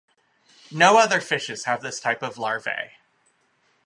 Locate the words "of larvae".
2.23-2.89